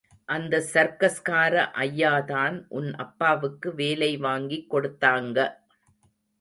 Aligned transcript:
அந்த 0.25 0.59
சர்க்கஸ்கார 0.73 1.53
ஐயாதான் 1.79 2.65
உன் 2.69 2.95
அப்பாவுக்கு 2.95 3.75
வேலை 3.75 4.17
வாங்கிக் 4.17 4.67
கொடுத்தாங்க. 4.73 5.37